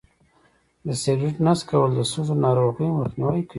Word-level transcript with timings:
د 0.85 0.87
سګرټ 1.03 1.35
نه 1.45 1.53
څکول 1.59 1.91
د 1.95 1.99
سږو 2.11 2.33
د 2.37 2.41
ناروغۍ 2.45 2.87
مخنیوی 2.99 3.41
کوي. 3.45 3.49